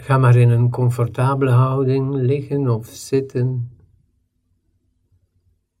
[0.00, 3.70] Ga maar in een comfortabele houding liggen of zitten.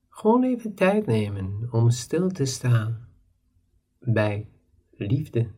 [0.08, 3.08] Gewoon even tijd nemen om stil te staan
[3.98, 4.48] bij
[4.90, 5.50] liefde.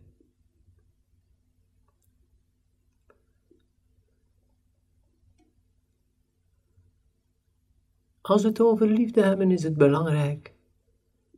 [8.20, 10.54] Als we het over liefde hebben, is het belangrijk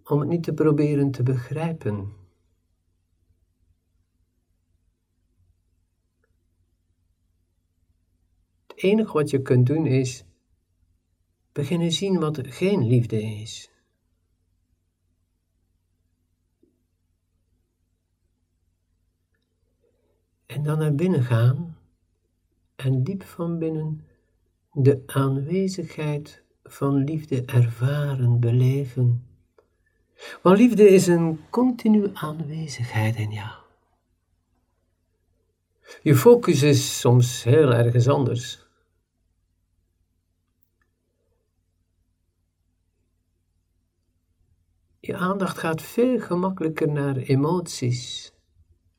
[0.05, 2.22] om het niet te proberen te begrijpen.
[8.83, 10.25] Enige wat je kunt doen is
[11.53, 13.71] beginnen zien wat geen liefde is.
[20.47, 21.77] En dan naar binnen gaan
[22.77, 24.07] en diep van binnen
[24.73, 29.27] de aanwezigheid van liefde ervaren, beleven.
[30.43, 33.61] Want liefde is een continue aanwezigheid in jou.
[36.03, 38.62] Je focus is soms heel ergens anders.
[45.05, 48.33] Je aandacht gaat veel gemakkelijker naar emoties,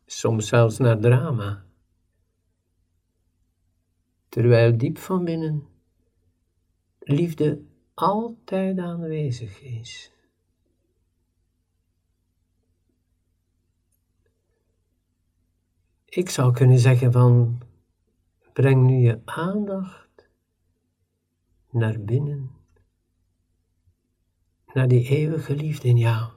[0.05, 1.65] soms zelfs naar drama.
[4.29, 5.67] Terwijl diep van binnen
[6.99, 7.61] liefde
[7.93, 10.11] altijd aanwezig is.
[16.05, 17.61] Ik zou kunnen zeggen van,
[18.53, 20.29] breng nu je aandacht
[21.69, 22.51] naar binnen,
[24.73, 26.31] naar die eeuwige liefde in jou.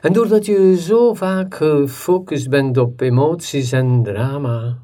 [0.00, 4.82] En doordat je zo vaak gefocust bent op emoties en drama,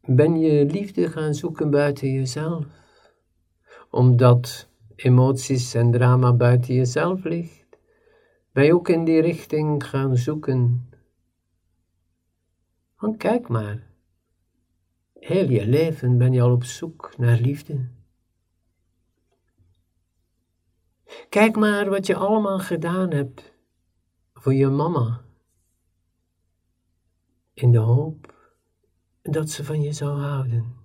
[0.00, 2.64] ben je liefde gaan zoeken buiten jezelf,
[3.90, 4.71] omdat
[5.04, 7.78] emoties en drama buiten jezelf ligt,
[8.52, 10.90] ben je ook in die richting gaan zoeken.
[12.96, 13.86] Want kijk maar,
[15.12, 17.88] heel je leven ben je al op zoek naar liefde.
[21.28, 23.52] Kijk maar wat je allemaal gedaan hebt
[24.34, 25.20] voor je mama.
[27.54, 28.34] In de hoop
[29.22, 30.81] dat ze van je zou houden.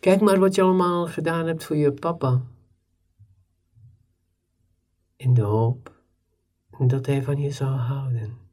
[0.00, 2.42] Kijk maar wat je allemaal gedaan hebt voor je papa.
[5.16, 5.92] In de hoop
[6.78, 8.48] dat hij van je zou houden.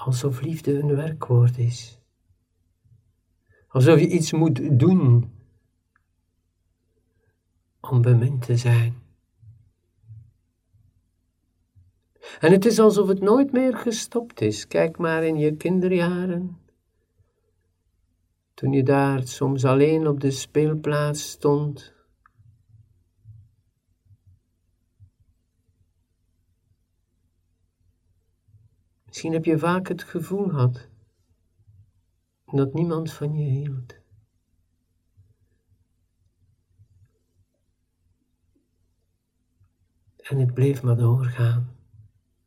[0.00, 1.98] alsof liefde een werkwoord is.
[3.68, 5.32] Alsof je iets moet doen
[7.80, 9.09] om bemind te zijn.
[12.40, 14.66] En het is alsof het nooit meer gestopt is.
[14.66, 16.58] Kijk maar in je kinderjaren.
[18.54, 21.94] Toen je daar soms alleen op de speelplaats stond
[29.06, 30.88] Misschien heb je vaak het gevoel gehad
[32.44, 33.94] dat niemand van je hield.
[40.16, 41.79] En het bleef maar doorgaan.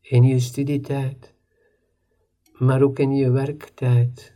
[0.03, 1.33] In je studietijd,
[2.53, 4.33] maar ook in je werktijd.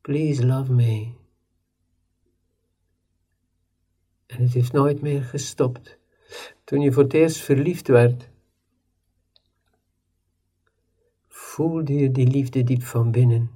[0.00, 1.12] Please love me.
[4.26, 5.98] En het heeft nooit meer gestopt
[6.64, 8.30] toen je voor het eerst verliefd werd,
[11.28, 13.50] voelde je die liefde diep van binnen.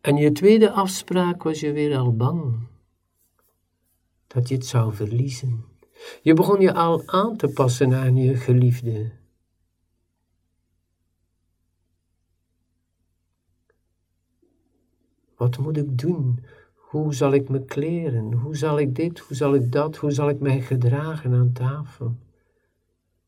[0.00, 2.70] En je tweede afspraak was je weer al bang
[4.32, 5.64] dat je het zou verliezen.
[6.22, 9.12] Je begon je al aan te passen aan je geliefde.
[15.36, 16.44] Wat moet ik doen
[16.92, 18.32] hoe zal ik me kleren?
[18.32, 19.18] Hoe zal ik dit?
[19.18, 19.96] Hoe zal ik dat?
[19.96, 22.16] Hoe zal ik mij gedragen aan tafel?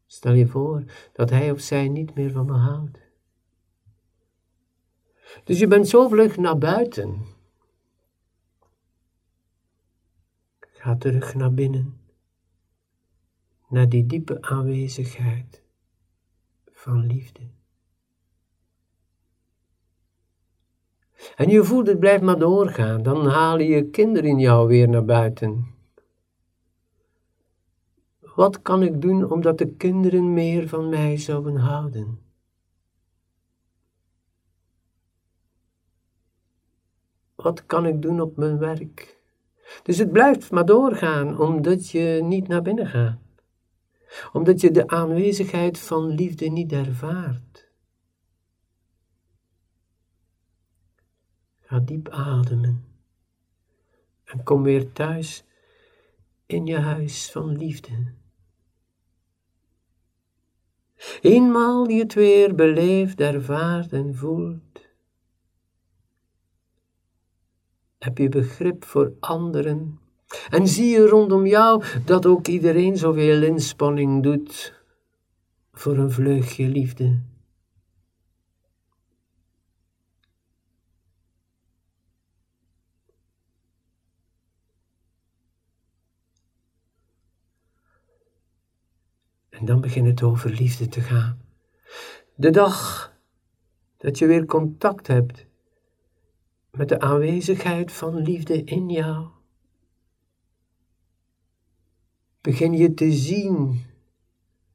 [0.07, 2.99] Stel je voor dat hij of zij niet meer van me houdt.
[5.45, 7.34] Dus je bent zo vlug naar buiten.
[10.85, 12.01] Ga terug naar binnen,
[13.69, 15.63] naar die diepe aanwezigheid
[16.73, 17.41] van liefde.
[21.37, 25.05] En je voelt het blijft maar doorgaan, dan halen je kinderen in jou weer naar
[25.05, 25.75] buiten.
[28.35, 32.19] Wat kan ik doen omdat de kinderen meer van mij zouden houden?
[37.35, 39.24] wat kan ik doen op mijn werk?
[39.83, 43.19] Dus het blijft maar doorgaan, omdat je niet naar binnen gaat.
[44.33, 47.69] Omdat je de aanwezigheid van liefde niet ervaart.
[51.61, 52.85] Ga diep ademen.
[54.25, 55.45] En kom weer thuis
[56.47, 58.13] in je huis van liefde.
[61.21, 64.74] Eenmaal je het weer beleeft, ervaart en voelt,
[68.05, 69.99] heb je begrip voor anderen
[70.51, 74.83] en zie je rondom jou dat ook iedereen zoveel inspanning doet
[75.73, 77.23] voor een vleugje liefde.
[89.49, 91.41] En dan begint het over liefde te gaan.
[92.35, 93.13] De dag
[93.97, 95.47] dat je weer contact hebt
[96.75, 99.29] met de aanwezigheid van liefde in jou,
[102.41, 103.85] begin je te zien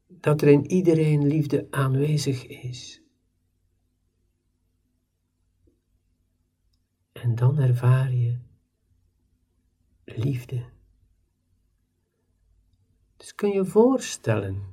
[0.08, 3.02] dat er in iedereen liefde aanwezig is.
[7.12, 8.38] En dan ervaar je
[10.04, 10.64] liefde.
[13.18, 14.64] Dus kun je voorstellen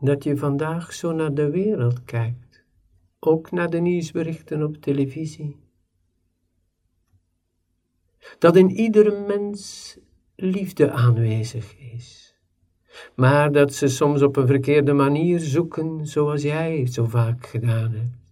[0.00, 2.45] dat je vandaag zo naar de wereld kijkt,
[3.26, 5.56] ook naar de nieuwsberichten op televisie.
[8.38, 9.98] Dat in iedere mens
[10.36, 12.34] liefde aanwezig is,
[13.14, 18.24] maar dat ze soms op een verkeerde manier zoeken, zoals jij zo vaak gedaan hebt.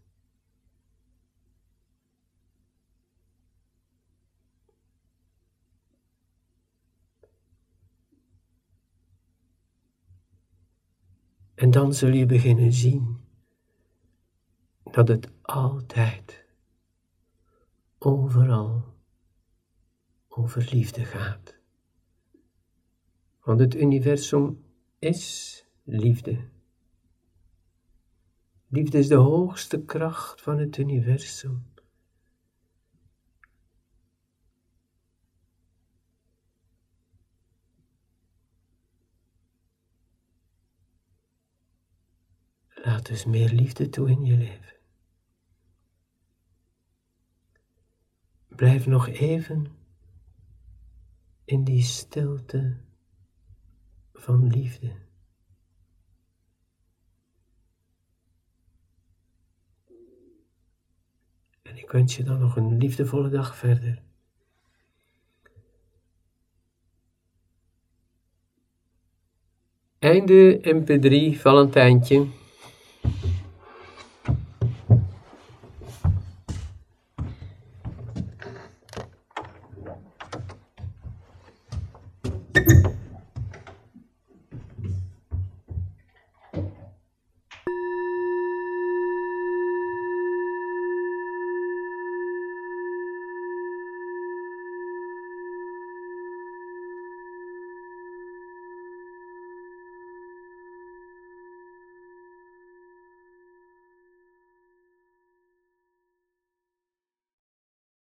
[11.55, 13.24] En dan zul je beginnen zien
[14.95, 16.45] dat het altijd,
[17.99, 18.95] overal,
[20.29, 21.55] over liefde gaat.
[23.41, 24.65] Want het universum
[24.99, 26.49] is liefde.
[28.69, 31.73] Liefde is de hoogste kracht van het universum.
[42.69, 44.84] Laat dus meer liefde toe in je leven.
[48.57, 49.67] Blijf nog even
[51.45, 52.77] in die stilte
[54.13, 54.93] van liefde.
[61.63, 64.03] En ik wens je dan nog een liefdevolle dag verder.
[69.99, 72.27] Einde MP3 Valentijntje.